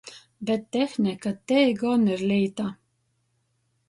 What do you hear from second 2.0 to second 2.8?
ir līta!